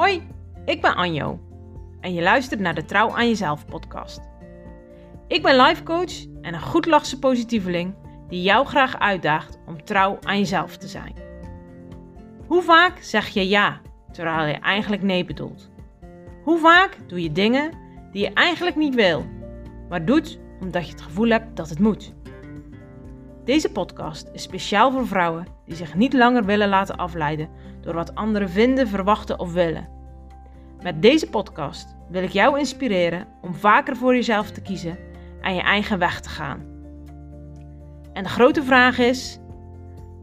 [0.00, 0.22] Hoi,
[0.64, 1.40] ik ben Anjo
[2.00, 4.20] en je luistert naar de Trouw aan Jezelf podcast.
[5.28, 7.94] Ik ben life coach en een goedlachse positieveling
[8.28, 11.14] die jou graag uitdaagt om trouw aan jezelf te zijn.
[12.46, 13.80] Hoe vaak zeg je ja
[14.12, 15.70] terwijl je eigenlijk nee bedoelt?
[16.44, 17.72] Hoe vaak doe je dingen
[18.12, 19.24] die je eigenlijk niet wil,
[19.88, 22.14] maar doet omdat je het gevoel hebt dat het moet?
[23.44, 27.48] Deze podcast is speciaal voor vrouwen die zich niet langer willen laten afleiden
[27.80, 29.88] door wat anderen vinden, verwachten of willen.
[30.82, 34.98] Met deze podcast wil ik jou inspireren om vaker voor jezelf te kiezen
[35.40, 36.60] en je eigen weg te gaan.
[38.12, 39.38] En de grote vraag is: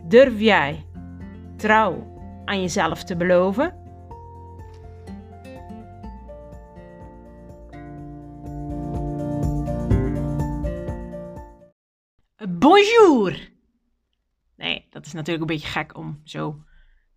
[0.08, 0.86] durf jij
[1.56, 2.16] trouw
[2.46, 3.86] aan jezelf te beloven?
[12.50, 13.52] Bonjour!
[14.56, 16.64] Nee, dat is natuurlijk een beetje gek om zo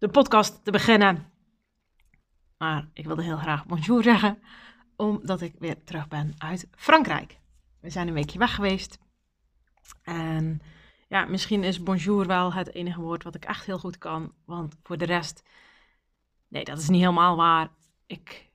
[0.00, 1.32] de podcast te beginnen.
[2.58, 4.42] Maar ik wilde heel graag bonjour zeggen,
[4.96, 7.38] omdat ik weer terug ben uit Frankrijk.
[7.80, 8.98] We zijn een weekje weg geweest.
[10.02, 10.60] En
[11.08, 14.34] ja, misschien is bonjour wel het enige woord wat ik echt heel goed kan.
[14.44, 15.42] Want voor de rest,
[16.48, 17.68] nee, dat is niet helemaal waar.
[18.06, 18.50] Ik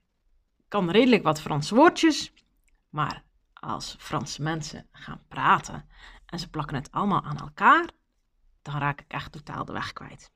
[0.68, 2.32] kan redelijk wat Franse woordjes.
[2.88, 5.88] Maar als Franse mensen gaan praten
[6.26, 7.90] en ze plakken het allemaal aan elkaar,
[8.62, 10.30] dan raak ik echt totaal de weg kwijt.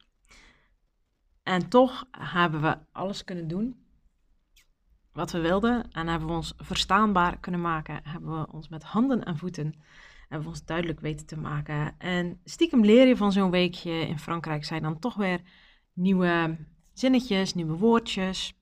[1.43, 3.85] En toch hebben we alles kunnen doen
[5.13, 8.01] wat we wilden en hebben we ons verstaanbaar kunnen maken.
[8.03, 9.75] Hebben we ons met handen en voeten
[10.21, 11.95] hebben we ons duidelijk weten te maken.
[11.99, 15.41] En stiekem leer je van zo'n weekje in Frankrijk zijn dan toch weer
[15.93, 16.57] nieuwe
[16.93, 18.55] zinnetjes, nieuwe woordjes.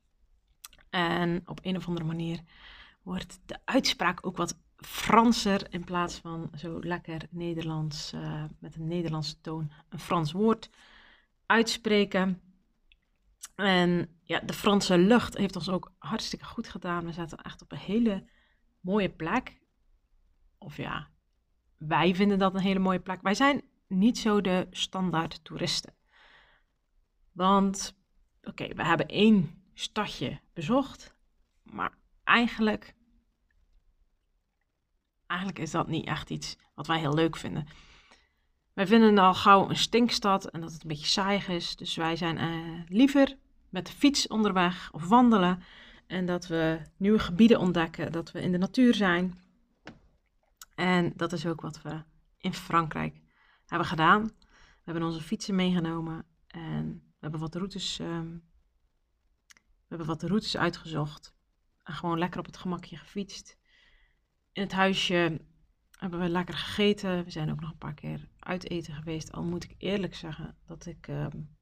[0.91, 2.41] En op een of andere manier
[3.03, 8.87] wordt de uitspraak ook wat Franser in plaats van zo lekker Nederlands uh, met een
[8.87, 10.71] Nederlandse toon een Frans woord
[11.47, 12.41] uitspreken.
[13.55, 17.05] En ja, de Franse lucht heeft ons ook hartstikke goed gedaan.
[17.05, 18.29] We zaten echt op een hele
[18.81, 19.59] mooie plek.
[20.59, 21.09] Of ja,
[21.77, 23.23] wij vinden dat een hele mooie plek.
[23.23, 25.95] Wij zijn niet zo de standaard toeristen.
[27.33, 27.99] Want,
[28.43, 31.15] oké, we hebben één stadje bezocht.
[31.63, 32.95] Maar eigenlijk,
[35.27, 37.67] eigenlijk is dat niet echt iets wat wij heel leuk vinden.
[38.79, 41.77] Wij vinden al gauw een stinkstad en dat het een beetje saai is.
[41.77, 43.37] Dus wij zijn uh, liever
[43.69, 45.63] met de fiets onderweg of wandelen.
[46.07, 49.39] En dat we nieuwe gebieden ontdekken, dat we in de natuur zijn.
[50.75, 52.03] En dat is ook wat we
[52.39, 53.21] in Frankrijk
[53.67, 54.23] hebben gedaan.
[54.25, 58.45] We hebben onze fietsen meegenomen en we hebben wat routes, um,
[59.57, 61.35] we hebben wat routes uitgezocht.
[61.83, 63.57] En gewoon lekker op het gemakje gefietst.
[64.53, 65.41] In het huisje
[65.99, 67.25] hebben we lekker gegeten.
[67.25, 69.33] We zijn ook nog een paar keer uit eten geweest.
[69.33, 71.57] Al moet ik eerlijk zeggen dat ik um,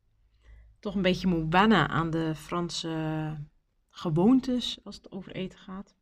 [0.80, 3.36] toch een beetje moet wennen aan de Franse
[3.90, 5.94] gewoontes als het over eten gaat.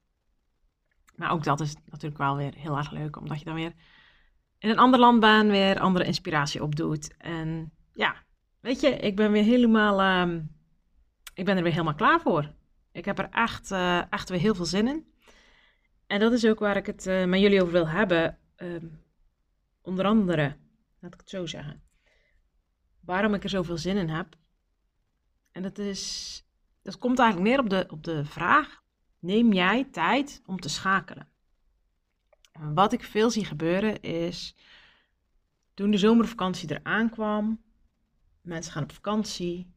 [1.16, 3.72] Maar ook dat is natuurlijk wel weer heel erg leuk, omdat je dan weer
[4.58, 7.16] in een ander land bent, weer andere inspiratie opdoet.
[7.16, 8.14] En ja,
[8.60, 10.56] weet je, ik ben weer helemaal, um,
[11.34, 12.52] ik ben er weer helemaal klaar voor.
[12.92, 15.13] Ik heb er echt, uh, echt weer heel veel zin in.
[16.14, 18.38] En dat is ook waar ik het uh, met jullie over wil hebben.
[18.56, 19.00] Um,
[19.82, 20.56] onder andere,
[21.00, 21.82] laat ik het zo zeggen.
[23.00, 24.36] Waarom ik er zoveel zin in heb.
[25.50, 26.44] En dat is,
[26.82, 28.82] dat komt eigenlijk neer op de, op de vraag,
[29.18, 31.28] neem jij tijd om te schakelen?
[32.52, 34.56] Wat ik veel zie gebeuren is,
[35.74, 37.62] toen de zomervakantie eraan kwam,
[38.40, 39.74] mensen gaan op vakantie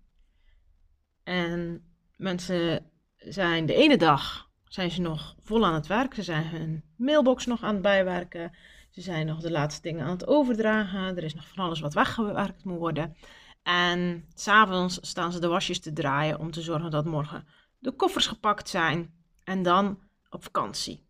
[1.24, 6.46] en mensen zijn de ene dag zijn ze nog vol aan het werk, ze zijn
[6.46, 8.52] hun mailbox nog aan het bijwerken,
[8.90, 11.94] ze zijn nog de laatste dingen aan het overdragen, er is nog van alles wat
[11.94, 13.16] weggewerkt moet worden.
[13.64, 17.48] En s'avonds staan ze de wasjes te draaien om te zorgen dat morgen
[17.80, 19.14] de koffers gepakt zijn
[19.44, 21.06] en dan op vakantie.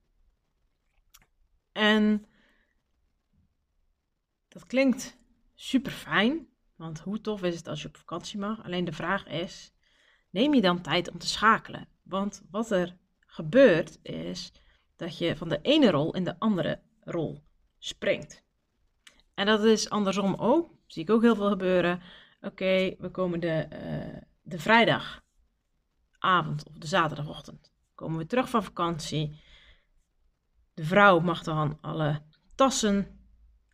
[1.72, 2.26] En
[4.48, 5.18] dat klinkt
[5.56, 8.64] super fijn, want hoe tof is het als je op vakantie mag?
[8.64, 9.74] Alleen de vraag is:
[10.30, 11.88] neem je dan tijd om te schakelen?
[12.04, 12.98] Want wat er
[13.38, 14.52] gebeurt is
[14.96, 17.44] dat je van de ene rol in de andere rol
[17.80, 18.44] springt.
[19.34, 22.02] En dat is andersom ook, zie ik ook heel veel gebeuren.
[22.42, 29.42] Oké, we komen de, uh, de vrijdagavond of de zaterdagochtend komen we terug van vakantie.
[30.74, 32.22] De vrouw mag dan alle
[32.56, 33.20] tassen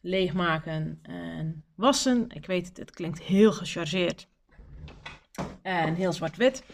[0.01, 2.29] leegmaken en wassen.
[2.29, 4.27] Ik weet het, het klinkt heel gechargeerd
[5.61, 6.65] en heel zwart-wit.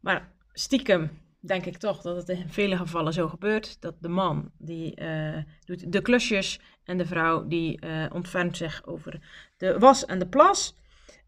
[0.00, 3.80] Maar stiekem denk ik toch dat het in vele gevallen zo gebeurt.
[3.80, 8.86] Dat de man die uh, doet de klusjes en de vrouw die uh, ontfermt zich
[8.86, 9.20] over
[9.56, 10.76] de was en de plas.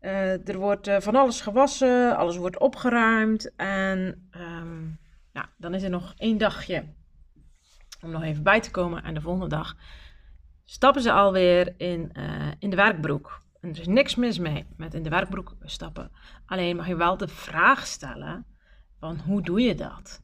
[0.00, 3.54] Eh, er wordt eh, van alles gewassen, alles wordt opgeruimd.
[3.56, 6.84] En ehm, dan is er nog één dagje
[8.02, 9.02] om nog even bij te komen.
[9.02, 9.76] En de volgende dag
[10.64, 12.12] stappen ze alweer in,
[12.58, 13.42] in de werkbroek.
[13.60, 16.10] En er is niks mis mee met in de werkbroek stappen.
[16.46, 18.46] Alleen mag je wel de vraag stellen
[19.04, 20.22] van hoe doe je dat?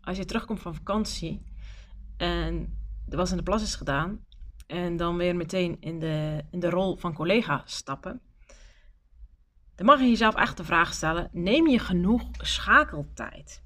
[0.00, 1.42] Als je terugkomt van vakantie
[2.16, 2.78] en
[3.08, 4.24] er was in de plas is gedaan
[4.66, 8.20] en dan weer meteen in de, in de rol van collega stappen,
[9.74, 13.62] dan mag je jezelf echt de vraag stellen: neem je genoeg schakeltijd?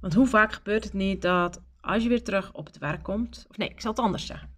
[0.00, 3.46] Want hoe vaak gebeurt het niet dat als je weer terug op het werk komt,
[3.48, 4.54] of nee, ik zal het anders zeggen.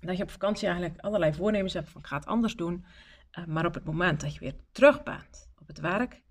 [0.00, 2.84] Dat je op vakantie eigenlijk allerlei voornemens hebt van ik ga het anders doen.
[3.30, 6.22] Eh, maar op het moment dat je weer terug bent op het werk,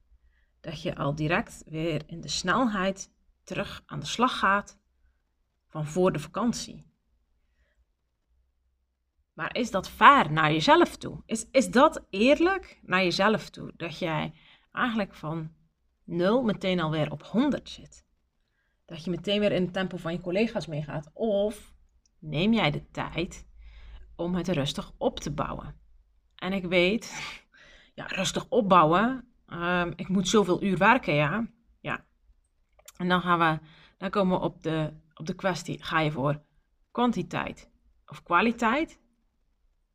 [0.62, 3.12] dat je al direct weer in de snelheid
[3.44, 4.80] terug aan de slag gaat
[5.68, 6.91] van voor de vakantie.
[9.33, 11.24] Maar is dat fair naar jezelf toe?
[11.25, 13.74] Is, is dat eerlijk naar jezelf toe?
[13.75, 14.33] Dat jij
[14.71, 15.51] eigenlijk van
[16.03, 18.06] 0 meteen alweer op 100 zit.
[18.86, 21.09] Dat je meteen weer in het tempo van je collega's meegaat.
[21.13, 21.74] Of
[22.19, 23.47] neem jij de tijd
[24.15, 25.75] om het rustig op te bouwen.
[26.36, 27.13] En ik weet,
[27.93, 29.27] ja, rustig opbouwen.
[29.45, 31.47] Ehm, ik moet zoveel uur werken, ja.
[31.81, 32.05] Ja.
[32.97, 33.59] En dan gaan we,
[33.97, 36.41] dan komen we op de, op de kwestie, ga je voor
[36.91, 37.69] kwantiteit
[38.05, 38.99] of kwaliteit?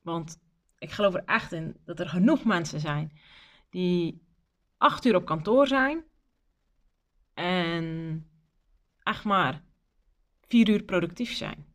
[0.02, 0.40] Want
[0.78, 3.12] ik geloof er echt in dat er genoeg mensen zijn
[3.70, 4.26] die
[4.76, 6.04] acht uur op kantoor zijn
[7.34, 8.26] en
[9.02, 9.62] echt maar
[10.48, 11.66] vier uur productief zijn.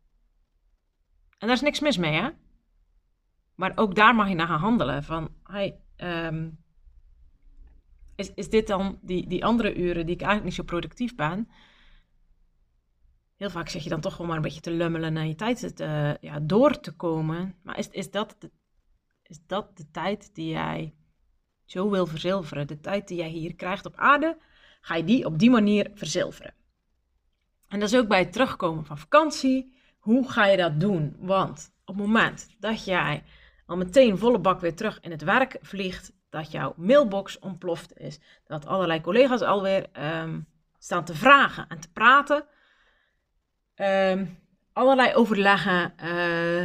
[1.37, 2.29] En daar is niks mis mee, hè?
[3.55, 5.03] Maar ook daar mag je naar gaan handelen.
[5.03, 6.49] Van, hey, ehm,
[8.15, 11.49] is, is dit dan die, die andere uren die ik eigenlijk niet zo productief ben?
[13.35, 15.75] Heel vaak zeg je dan toch gewoon maar een beetje te lummelen naar je tijd
[15.75, 17.55] te, ja, door te komen.
[17.63, 18.37] Maar is, is, dat
[19.23, 20.95] is dat de tijd die jij
[21.65, 22.67] zo wil verzilveren?
[22.67, 24.37] De tijd die jij hier krijgt op aarde,
[24.81, 26.53] ga je die op die manier verzilveren?
[27.67, 29.73] En dat is ook bij het terugkomen van vakantie.
[29.99, 31.15] Hoe ga je dat doen?
[31.19, 33.23] Want op het moment dat jij
[33.65, 38.19] al meteen volle bak weer terug in het werk vliegt, dat jouw mailbox ontploft is,
[38.47, 39.85] dat allerlei collega's alweer
[40.21, 42.45] um, staan te vragen en te praten,
[43.75, 44.37] um,
[44.73, 46.63] allerlei overleggen, uh,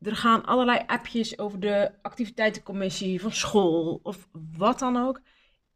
[0.00, 5.20] er gaan allerlei appjes over de activiteitencommissie van school of wat dan ook.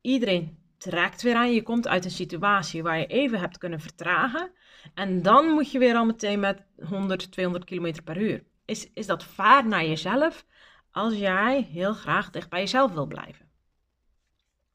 [0.00, 1.52] Iedereen trekt weer aan.
[1.52, 4.50] Je komt uit een situatie waar je even hebt kunnen vertragen.
[4.94, 8.42] En dan moet je weer al meteen met 100, 200 km per uur.
[8.70, 10.46] Is, is dat vaar naar jezelf
[10.90, 13.50] als jij heel graag dicht bij jezelf wil blijven?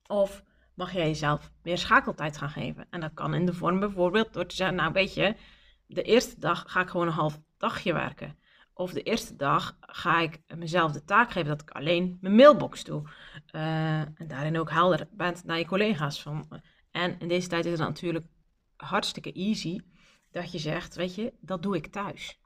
[0.07, 0.44] Of
[0.74, 2.88] mag jij jezelf meer schakeltijd gaan geven?
[2.89, 5.36] En dat kan in de vorm bijvoorbeeld door te zeggen, nou weet je,
[5.86, 8.38] de eerste dag ga ik gewoon een half dagje werken.
[8.74, 12.83] Of de eerste dag ga ik mezelf de taak geven dat ik alleen mijn mailbox
[12.83, 13.09] doe.
[13.51, 16.21] Uh, en daarin ook helder bent naar je collega's.
[16.21, 18.25] Van, en in deze tijd is het natuurlijk
[18.75, 19.80] hartstikke easy
[20.31, 22.39] dat je zegt, weet je, dat doe ik thuis.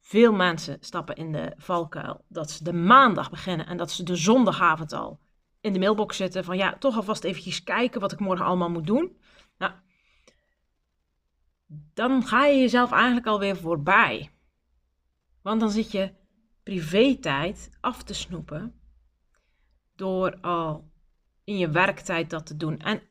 [0.00, 4.16] Veel mensen stappen in de valkuil dat ze de maandag beginnen en dat ze de
[4.16, 5.20] zondagavond al
[5.60, 8.86] in de mailbox zitten van ja, toch alvast eventjes kijken wat ik morgen allemaal moet
[8.86, 9.16] doen.
[9.58, 9.72] Nou,
[11.94, 14.30] dan ga je jezelf eigenlijk alweer voorbij.
[15.42, 16.14] Want dan zit je
[16.62, 18.80] privé-tijd af te snoepen
[19.94, 20.90] door al
[21.44, 22.78] in je werktijd dat te doen.
[22.78, 23.02] En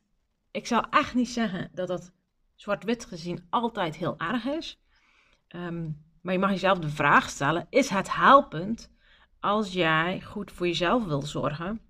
[0.51, 2.13] ik zou echt niet zeggen dat dat
[2.55, 4.81] zwart-wit gezien altijd heel erg is.
[5.55, 8.91] Um, maar je mag jezelf de vraag stellen: is het helpend
[9.39, 11.81] als jij goed voor jezelf wil zorgen?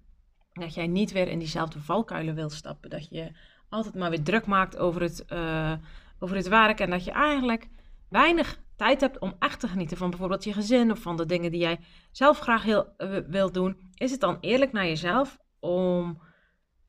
[0.54, 2.90] Dat jij niet weer in diezelfde valkuilen wil stappen.
[2.90, 3.32] Dat je
[3.70, 5.74] altijd maar weer druk maakt over het, uh,
[6.20, 6.80] over het werk.
[6.80, 7.68] En dat je eigenlijk
[8.10, 11.52] weinig tijd hebt om echt te genieten van bijvoorbeeld je gezin of van de dingen
[11.52, 11.80] die jij
[12.12, 13.92] zelf graag heel, uh, wilt doen.
[13.94, 16.22] Is het dan eerlijk naar jezelf om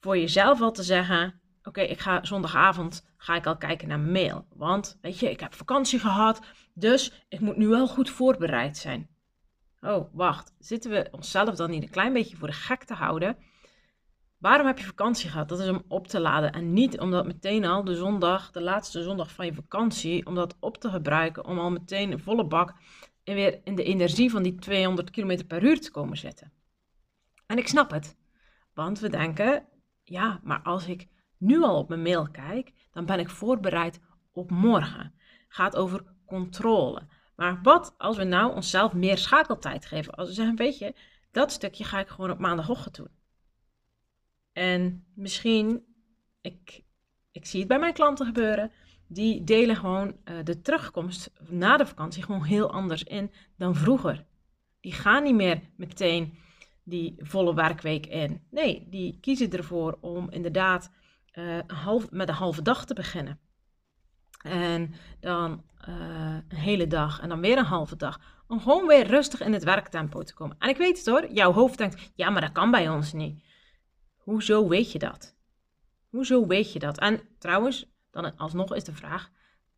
[0.00, 4.46] voor jezelf al te zeggen: Oké, ik ga zondagavond ga ik al kijken naar mail.
[4.54, 6.40] Want weet je, ik heb vakantie gehad.
[6.74, 9.08] Dus ik moet nu wel goed voorbereid zijn.
[9.80, 10.54] Oh, wacht.
[10.58, 13.36] Zitten we onszelf dan niet een klein beetje voor de gek te houden?
[14.38, 15.48] Waarom heb je vakantie gehad?
[15.48, 16.52] Dat is om op te laden.
[16.52, 20.56] En niet omdat meteen al de zondag, de laatste zondag van je vakantie, om dat
[20.60, 21.44] op te gebruiken.
[21.44, 22.74] Om al meteen een volle bak
[23.24, 26.52] en weer in de energie van die 200 km per uur te komen zitten.
[27.46, 28.16] En ik snap het.
[28.74, 29.66] Want we denken,
[30.02, 31.08] ja, maar als ik
[31.40, 34.00] nu al op mijn mail kijk, dan ben ik voorbereid
[34.32, 35.14] op morgen.
[35.48, 37.02] Gaat over controle.
[37.36, 40.14] Maar wat als we nou onszelf meer schakeltijd geven?
[40.14, 40.94] Als we zeggen, weet je,
[41.30, 43.10] dat stukje ga ik gewoon op maandagochtend doen.
[44.52, 45.84] En misschien,
[46.40, 46.82] ik,
[47.30, 48.72] ik zie het bij mijn klanten gebeuren,
[49.06, 54.24] die delen gewoon uh, de terugkomst na de vakantie gewoon heel anders in dan vroeger.
[54.80, 56.38] Die gaan niet meer meteen
[56.82, 58.42] die volle werkweek in.
[58.50, 60.90] Nee, die kiezen ervoor om inderdaad
[61.32, 63.40] uh, half, met een halve dag te beginnen.
[64.42, 68.20] En dan uh, een hele dag en dan weer een halve dag.
[68.46, 70.56] Om gewoon weer rustig in het werktempo te komen.
[70.58, 73.44] En ik weet het hoor, jouw hoofd denkt, ja, maar dat kan bij ons niet.
[74.14, 75.36] Hoezo weet je dat?
[76.08, 76.98] Hoezo weet je dat?
[76.98, 79.30] En trouwens, dan alsnog is de vraag,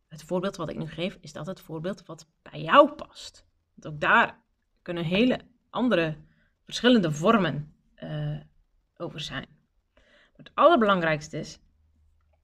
[0.09, 3.47] het voorbeeld wat ik nu geef, is dat het voorbeeld wat bij jou past?
[3.75, 4.41] Want ook daar
[4.83, 5.41] kunnen hele
[5.71, 6.17] andere,
[6.65, 8.41] verschillende vormen uh,
[8.97, 9.47] over zijn.
[10.43, 11.59] Het allerbelangrijkste is,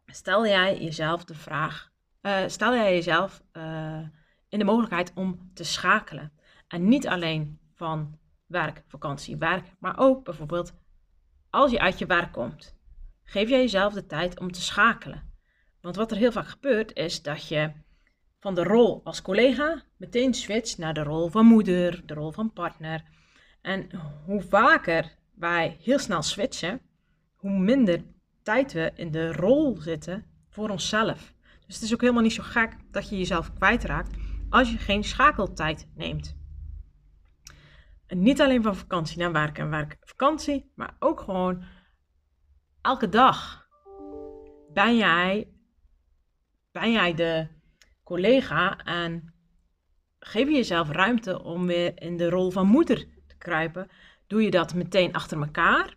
[0.07, 1.91] stel jij jezelf de vraag,
[2.23, 4.01] uh, stel jij jezelf uh,
[4.49, 6.33] in de mogelijkheid om te schakelen.
[6.69, 10.73] En niet alleen van werk, vakantie, werk, maar ook bijvoorbeeld
[11.51, 12.77] als je uit je werk komt.
[13.25, 15.33] Geef jij jezelf de tijd om te schakelen.
[15.81, 17.73] Want wat er heel vaak gebeurt is dat je
[18.39, 22.53] van de rol als collega meteen switcht naar de rol van moeder, de rol van
[22.53, 23.05] partner.
[23.63, 23.91] En
[24.25, 26.81] hoe vaker wij heel snel switchen,
[27.39, 28.05] hoe minder
[28.43, 31.35] tijd we in de rol zitten voor onszelf.
[31.67, 34.17] Dus het is ook helemaal niet zo gek dat je jezelf kwijtraakt
[34.49, 36.37] als je geen schakeltijd neemt.
[38.07, 41.65] En niet alleen van vakantie naar werk en werk vakantie, maar ook gewoon
[42.81, 43.67] elke dag.
[44.73, 45.49] Ben jij,
[46.73, 47.49] ben jij de
[48.03, 49.35] collega en
[50.19, 53.89] geef je jezelf ruimte om weer in de rol van moeder te kruipen?
[54.27, 55.97] Doe je dat meteen achter elkaar?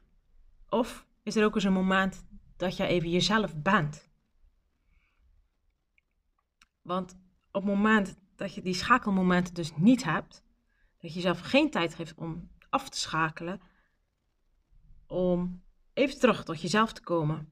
[0.69, 2.25] Of is er ook eens een moment
[2.57, 4.09] dat je even jezelf bent?
[6.81, 7.11] Want
[7.51, 10.43] op het moment dat je die schakelmomenten dus niet hebt,
[10.99, 13.61] dat je jezelf geen tijd geeft om af te schakelen,
[15.07, 15.63] om
[15.93, 17.51] even terug tot jezelf te komen,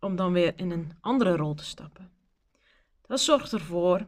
[0.00, 2.10] om dan weer in een andere rol te stappen.
[3.06, 4.06] Dat zorgt ervoor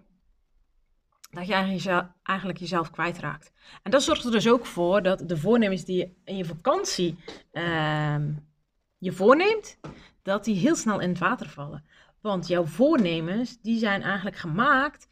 [1.31, 3.52] dat je eigenlijk jezelf kwijtraakt.
[3.83, 7.19] En dat zorgt er dus ook voor dat de voornemens die je in je vakantie
[7.52, 8.25] uh,
[9.03, 9.79] je voorneemt,
[10.23, 11.85] dat die heel snel in het water vallen.
[12.21, 15.09] Want jouw voornemens, die zijn eigenlijk gemaakt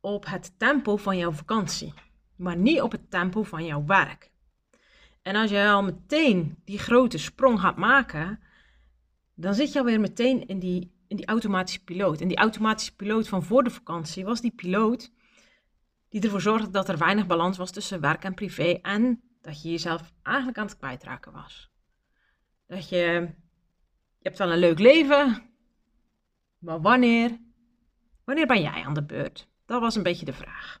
[0.00, 1.94] op het tempo van jouw vakantie,
[2.36, 4.30] maar niet op het tempo van jouw werk.
[5.22, 8.40] En als je al meteen die grote sprong gaat maken,
[9.34, 12.20] dan zit je alweer meteen in die, in die automatische piloot.
[12.20, 15.10] En die automatische piloot van voor de vakantie was die piloot
[16.08, 19.70] die ervoor zorgde dat er weinig balans was tussen werk en privé en dat je
[19.70, 21.69] jezelf eigenlijk aan het kwijtraken was.
[22.70, 22.96] Dat je,
[24.18, 25.50] je hebt wel een leuk leven,
[26.58, 27.38] maar wanneer,
[28.24, 29.48] wanneer ben jij aan de beurt?
[29.66, 30.80] Dat was een beetje de vraag.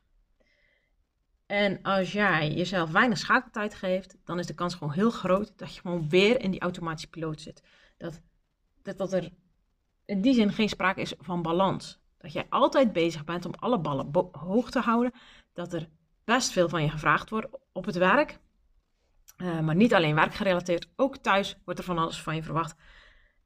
[1.46, 5.74] En als jij jezelf weinig schakeltijd geeft, dan is de kans gewoon heel groot dat
[5.74, 7.62] je gewoon weer in die automatische piloot zit.
[7.96, 8.20] Dat,
[8.82, 9.30] dat, dat er
[10.04, 12.00] in die zin geen sprake is van balans.
[12.18, 15.12] Dat jij altijd bezig bent om alle ballen hoog te houden.
[15.52, 15.88] Dat er
[16.24, 18.38] best veel van je gevraagd wordt op het werk.
[19.42, 22.76] Uh, maar niet alleen werkgerelateerd, ook thuis wordt er van alles van je verwacht.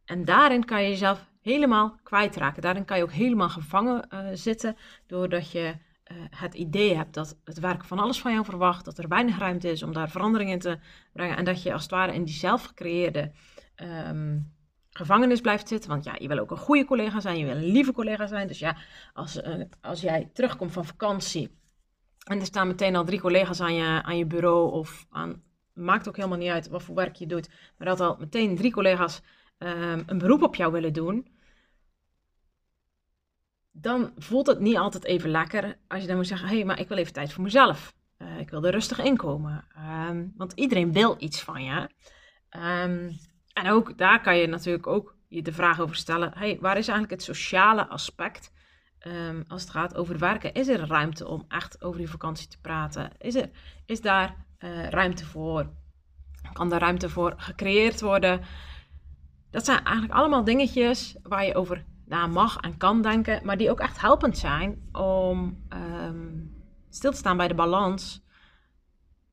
[0.04, 2.62] En daarin kan je jezelf helemaal kwijtraken.
[2.62, 5.74] Daarin kan je ook helemaal gevangen uh, zitten, doordat je
[6.12, 9.38] uh, het idee hebt dat het werk van alles van jou verwacht, dat er weinig
[9.38, 10.78] ruimte is om daar verandering in te
[11.12, 13.32] brengen en dat je als het ware in die zelfgecreëerde
[14.08, 14.52] um,
[14.90, 15.90] gevangenis blijft zitten.
[15.90, 18.46] Want ja, je wil ook een goede collega zijn, je wil een lieve collega zijn.
[18.46, 18.76] Dus ja,
[19.12, 19.40] als,
[19.80, 21.58] als jij terugkomt van vakantie
[22.24, 25.42] en er staan meteen al drie collega's aan je, aan je bureau of aan,
[25.74, 28.72] maakt ook helemaal niet uit wat voor werk je doet, maar dat al meteen drie
[28.72, 29.22] collega's
[29.58, 31.28] um, een beroep op jou willen doen,
[33.72, 36.80] dan voelt het niet altijd even lekker als je dan moet zeggen: hé, hey, maar
[36.80, 37.94] ik wil even tijd voor mezelf.
[38.18, 39.64] Uh, ik wil er rustig in komen.
[40.08, 41.88] Um, want iedereen wil iets van je.
[42.50, 43.18] Um,
[43.52, 46.88] en ook daar kan je natuurlijk ook je de vraag over stellen: hey, waar is
[46.88, 48.52] eigenlijk het sociale aspect
[49.48, 50.54] als het gaat over werken?
[50.54, 53.10] Is er ruimte om echt over die vakantie te praten?
[53.18, 53.50] Is, er,
[53.86, 55.70] is daar uh, ruimte voor?
[56.52, 58.40] Kan daar ruimte voor gecreëerd worden?
[59.50, 63.70] Dat zijn eigenlijk allemaal dingetjes waar je over na mag en kan denken, maar die
[63.70, 66.54] ook echt helpend zijn om um,
[66.88, 68.24] stil te staan bij de balans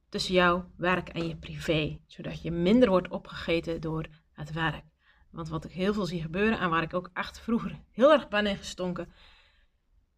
[0.09, 4.83] tussen jouw werk en je privé, zodat je minder wordt opgegeten door het werk.
[5.29, 8.27] Want wat ik heel veel zie gebeuren en waar ik ook echt vroeger heel erg
[8.27, 9.11] ben in gestonken,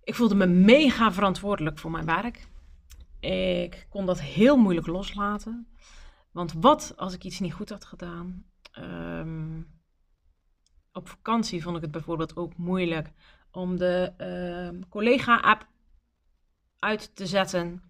[0.04, 2.48] ik voelde me mega verantwoordelijk voor mijn werk.
[3.24, 5.68] Ik kon dat heel moeilijk loslaten.
[6.32, 8.46] Want wat als ik iets niet goed had gedaan?
[8.80, 9.68] Um,
[10.92, 13.12] op vakantie vond ik het bijvoorbeeld ook moeilijk
[13.52, 14.14] om de
[14.76, 15.68] uh, collega-app
[16.80, 17.84] uit te zetten.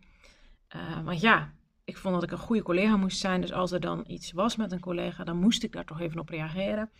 [0.76, 3.42] Uh, want ja, ik vond dat ik een goede collega moest zijn.
[3.42, 6.20] Dus als er dan iets was met een collega, dan moest ik daar toch even
[6.20, 6.92] op reageren.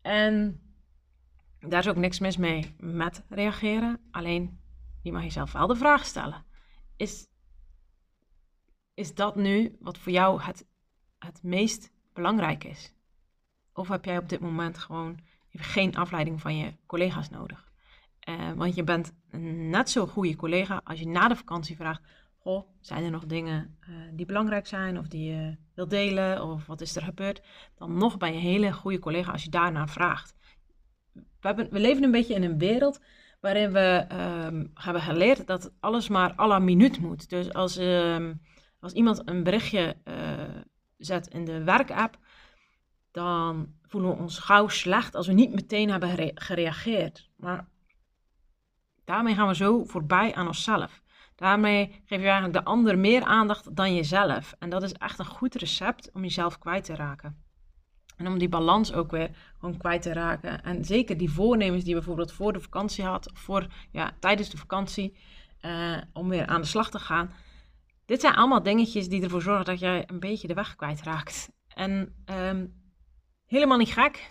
[0.00, 0.60] En
[1.58, 4.00] daar is ook niks mis mee met reageren.
[4.10, 4.60] Alleen,
[5.02, 6.44] je mag jezelf wel de vraag stellen.
[6.96, 7.26] Is,
[8.94, 10.66] is dat nu wat voor jou het,
[11.18, 12.92] het meest belangrijk is?
[13.72, 15.18] Of heb jij op dit moment gewoon
[15.50, 17.70] geen afleiding van je collega's nodig?
[18.28, 22.02] Uh, want je bent een net zo goede collega als je na de vakantie vraagt:
[22.38, 26.66] Goh, zijn er nog dingen uh, die belangrijk zijn of die je wilt delen of
[26.66, 27.42] wat is er gebeurd?
[27.74, 30.34] Dan nog ben je een hele goede collega als je daarnaar vraagt.
[31.12, 33.00] We, hebben, we leven een beetje in een wereld
[33.40, 34.06] waarin we
[34.46, 37.28] um, hebben geleerd dat alles maar à la minuut moet.
[37.28, 38.40] Dus als, um,
[38.82, 40.14] als iemand een berichtje uh,
[40.98, 42.18] zet in de werkapp,
[43.10, 47.30] dan voelen we ons gauw slecht als we niet meteen hebben gereageerd.
[47.36, 47.68] Maar
[49.04, 51.02] daarmee gaan we zo voorbij aan onszelf.
[51.36, 54.54] Daarmee geef je eigenlijk de ander meer aandacht dan jezelf.
[54.58, 57.42] En dat is echt een goed recept om jezelf kwijt te raken.
[58.16, 60.62] En om die balans ook weer gewoon kwijt te raken.
[60.62, 64.50] En zeker die voornemens die je bijvoorbeeld voor de vakantie had, of voor, ja, tijdens
[64.50, 65.16] de vakantie,
[65.60, 67.32] uh, om weer aan de slag te gaan.
[68.12, 71.50] Dit zijn allemaal dingetjes die ervoor zorgen dat jij een beetje de weg kwijtraakt.
[71.68, 72.82] En um,
[73.46, 74.30] helemaal niet gek.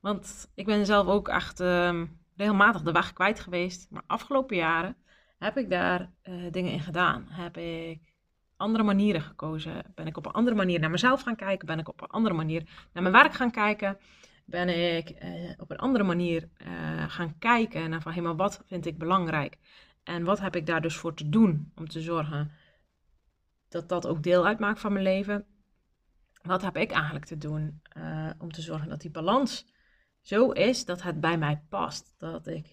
[0.00, 3.90] Want ik ben zelf ook echt um, regelmatig de weg kwijt geweest.
[3.90, 4.96] Maar afgelopen jaren
[5.38, 7.26] heb ik daar uh, dingen in gedaan.
[7.28, 8.14] Heb ik
[8.56, 9.92] andere manieren gekozen?
[9.94, 11.66] Ben ik op een andere manier naar mezelf gaan kijken?
[11.66, 13.98] Ben ik op een andere manier naar mijn werk gaan kijken?
[14.44, 16.68] Ben ik uh, op een andere manier uh,
[17.08, 19.56] gaan kijken naar van, hé, maar wat vind ik belangrijk?
[20.04, 22.50] En wat heb ik daar dus voor te doen om te zorgen
[23.68, 25.46] dat dat ook deel uitmaakt van mijn leven?
[26.42, 29.66] Wat heb ik eigenlijk te doen uh, om te zorgen dat die balans
[30.20, 32.14] zo is dat het bij mij past?
[32.18, 32.66] Dat ik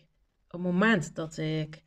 [0.46, 1.84] op het moment dat ik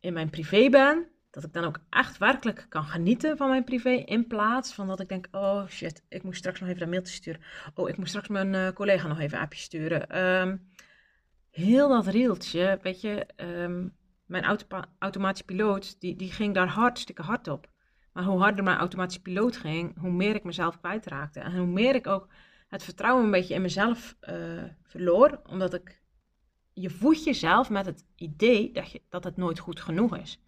[0.00, 3.90] in mijn privé ben, dat ik dan ook echt werkelijk kan genieten van mijn privé.
[3.90, 7.14] In plaats van dat ik denk, oh shit, ik moet straks nog even een mailtje
[7.14, 7.40] sturen.
[7.74, 10.18] Oh, ik moet straks mijn uh, collega nog even een appje sturen.
[10.18, 10.68] Um,
[11.50, 13.98] heel dat rieltje, weet je, um,
[14.30, 17.68] mijn auto automatische piloot, die, die ging daar hartstikke hard op.
[18.12, 21.40] Maar hoe harder mijn automatische piloot ging, hoe meer ik mezelf kwijtraakte.
[21.40, 22.28] En hoe meer ik ook
[22.68, 25.40] het vertrouwen een beetje in mezelf uh, verloor.
[25.46, 26.00] Omdat ik,
[26.72, 30.40] je voedt jezelf met het idee dat, je, dat het nooit goed genoeg is.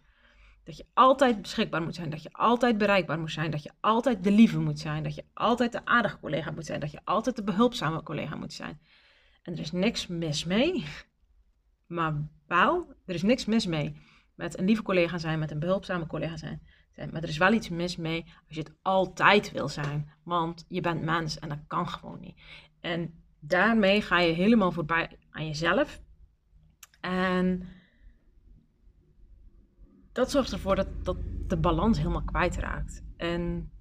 [0.63, 4.23] Dat je altijd beschikbaar moet zijn, dat je altijd bereikbaar moet zijn, dat je altijd
[4.23, 7.35] de lieve moet zijn, dat je altijd de aardige collega moet zijn, dat je altijd
[7.35, 8.79] de behulpzame collega moet zijn.
[9.41, 10.85] En er is niks mis mee,
[11.87, 14.01] maar wel, er is niks mis mee
[14.35, 16.61] met een lieve collega zijn, met een behulpzame collega zijn.
[16.95, 20.81] Maar er is wel iets mis mee als je het altijd wil zijn, want je
[20.81, 22.41] bent mens en dat kan gewoon niet.
[22.79, 26.01] En daarmee ga je helemaal voorbij aan jezelf.
[27.01, 27.67] En
[30.11, 31.17] dat zorgt ervoor dat, dat
[31.47, 33.03] de balans helemaal kwijtraakt.
[33.17, 33.71] En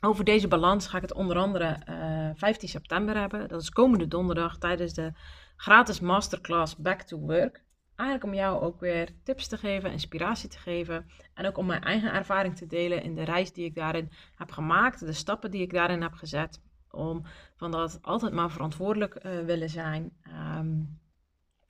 [0.00, 3.48] over deze balans ga ik het onder andere uh, eh, 15 september hebben.
[3.48, 5.12] Dat is komende donderdag tijdens de
[5.60, 7.62] gratis masterclass Back to Work.
[7.96, 11.06] Eigenlijk om jou ook weer tips te geven, inspiratie te geven.
[11.34, 14.50] En ook om mijn eigen ervaring te delen in de reis die ik daarin heb
[14.50, 15.00] gemaakt.
[15.00, 16.62] De stappen die ik daarin heb gezet.
[16.90, 17.22] Om
[17.56, 20.12] van dat altijd maar verantwoordelijk uh, willen zijn.
[20.58, 21.00] Um,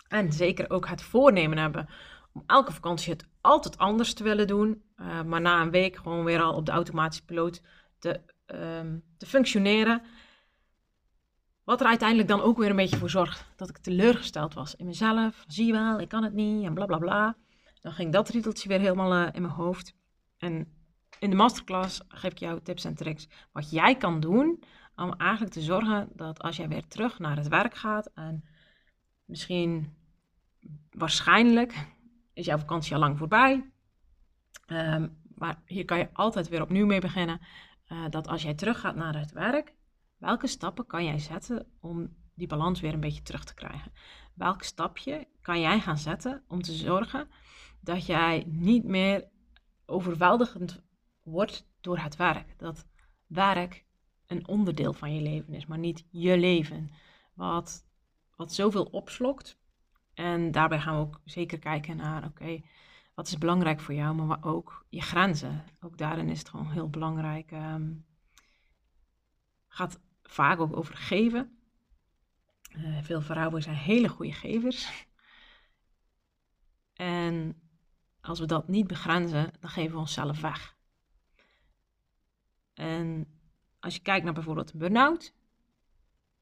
[0.09, 1.89] en zeker ook het voornemen hebben
[2.33, 4.83] om elke vakantie het altijd anders te willen doen.
[4.97, 7.63] Uh, maar na een week gewoon weer al op de automatische piloot
[7.99, 10.03] te, um, te functioneren.
[11.65, 14.87] Wat er uiteindelijk dan ook weer een beetje voor zorgt dat ik teleurgesteld was in
[14.87, 15.45] mezelf.
[15.47, 17.37] Zie je wel, ik kan het niet en bla bla bla.
[17.81, 19.95] Dan ging dat riedeltje weer helemaal uh, in mijn hoofd.
[20.39, 20.73] En
[21.19, 24.63] in de masterclass geef ik jou tips en tricks wat jij kan doen
[24.97, 28.45] om eigenlijk te zorgen dat als jij weer terug naar het werk gaat en
[29.25, 29.97] misschien
[30.91, 31.87] waarschijnlijk
[32.33, 33.71] is jouw vakantie al lang voorbij.
[34.67, 37.41] Um, maar hier kan je altijd weer opnieuw mee beginnen.
[37.89, 39.75] Uh, dat als jij teruggaat naar het werk,
[40.21, 43.93] welke stappen kan jij zetten om die balans weer een beetje terug te krijgen?
[44.35, 47.29] Welk stapje kan jij gaan zetten om te zorgen
[47.81, 49.29] dat jij niet meer
[49.87, 50.83] overweldigend
[51.23, 52.59] wordt door het werk?
[52.59, 52.87] Dat
[53.27, 53.85] werk
[54.27, 56.91] een onderdeel van je leven is, maar niet je leven.
[57.35, 57.87] Wat,
[58.37, 59.59] wat zoveel opslokt,
[60.15, 62.61] en daarbij gaan we ook zeker kijken naar, oké,
[63.15, 65.65] wat is belangrijk voor jou, maar ook je grenzen.
[65.81, 67.51] Ook daarin is het gewoon heel belangrijk.
[67.51, 68.07] Um,
[69.69, 71.59] gaat vaak ook over geven.
[72.77, 75.07] Uh, veel vrouwen zijn hele goede gevers.
[76.95, 77.61] En
[78.21, 80.77] als we dat niet begrenzen, dan geven we onszelf weg.
[82.75, 83.27] En
[83.81, 85.35] als je kijkt naar bijvoorbeeld een burn-out,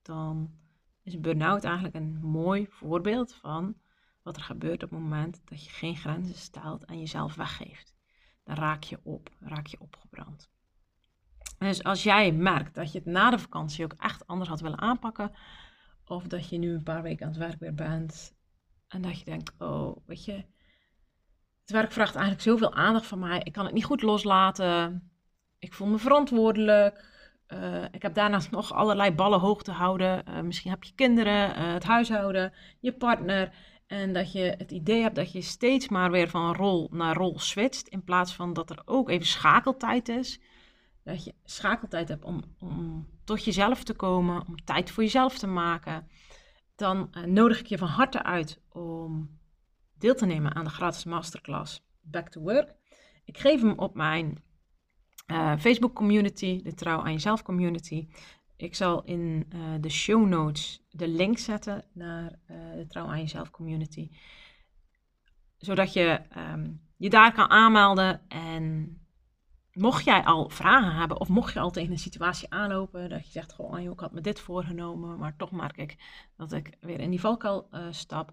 [0.02, 0.58] dan
[1.02, 3.76] is burn-out eigenlijk een mooi voorbeeld van
[4.22, 7.94] wat er gebeurt op het moment dat je geen grenzen stelt en jezelf weggeeft.
[8.44, 10.50] Dan raak je op, raak je opgebrand.
[11.58, 14.80] Dus als jij merkt dat je het na de vakantie ook echt anders had willen
[14.80, 15.32] aanpakken,
[16.04, 18.36] of dat je nu een paar weken aan het werk weer bent
[18.88, 20.44] en dat je denkt, oh, weet je,
[21.60, 23.40] het werk vraagt eigenlijk zoveel aandacht van mij.
[23.42, 25.10] Ik kan het niet goed loslaten.
[25.58, 27.16] Ik voel me verantwoordelijk.
[27.48, 30.24] Uh, ik heb daarnaast nog allerlei ballen hoog te houden.
[30.28, 33.52] Uh, misschien heb je kinderen, uh, het huishouden, je partner.
[33.86, 37.38] En dat je het idee hebt dat je steeds maar weer van rol naar rol
[37.38, 37.88] switcht.
[37.88, 40.40] In plaats van dat er ook even schakeltijd is.
[41.08, 45.46] Dat je schakeltijd hebt om, om tot jezelf te komen, om tijd voor jezelf te
[45.46, 46.08] maken.
[46.74, 49.38] Dan nodig ik je van harte uit om
[49.98, 52.74] deel te nemen aan de gratis masterclass Back to Work.
[53.24, 54.42] Ik geef hem op mijn
[55.26, 58.08] uh, Facebook community, de Trouw aan Jezelf community.
[58.56, 63.50] Ik zal in uh, de show notes de link zetten naar de Trouw aan Jezelf
[63.50, 64.10] community.
[65.56, 68.28] Zodat je um, je daar kan aanmelden.
[68.28, 68.96] En
[69.78, 73.30] mocht jij al vragen hebben, of mocht je al tegen een situatie aanlopen, dat je
[73.30, 75.96] zegt: Goh, Anjo, ik had me dit voorgenomen, maar toch merk ik
[76.36, 78.32] dat ik weer in die valkuil stap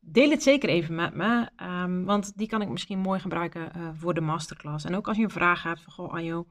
[0.00, 3.88] deel het zeker even met me, um, want die kan ik misschien mooi gebruiken uh,
[3.92, 4.84] voor de masterclass.
[4.84, 6.46] En ook als je een vraag hebt van, goh Anjo,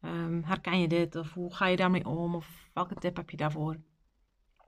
[0.00, 1.16] um, herken je dit?
[1.16, 2.34] Of hoe ga je daarmee om?
[2.34, 3.80] Of welke tip heb je daarvoor?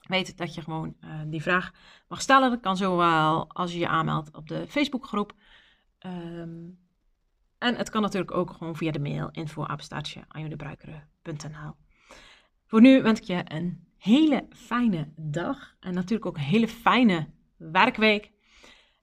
[0.00, 1.72] Weet dat je gewoon uh, die vraag
[2.08, 2.50] mag stellen.
[2.50, 5.32] Dat kan zowel als je je aanmeldt op de Facebookgroep.
[6.06, 6.78] Um,
[7.62, 9.64] en het kan natuurlijk ook gewoon via de mail info
[12.66, 15.74] Voor nu wens ik je een hele fijne dag.
[15.80, 18.32] En natuurlijk ook een hele fijne werkweek.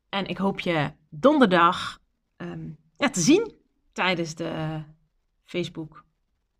[0.10, 2.00] En ik hoop je donderdag
[2.38, 3.56] um, ja, te zien
[3.92, 4.84] tijdens de
[5.44, 6.06] Facebook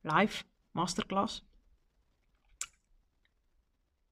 [0.02, 1.48] Live Masterclass.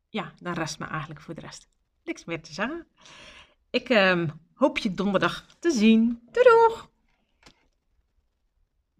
[0.09, 1.67] Ja, dan rest me eigenlijk voor de rest
[2.03, 2.87] niks meer te zeggen.
[3.69, 6.21] Ik um, hoop je donderdag te zien.
[6.31, 6.95] Doei doeg!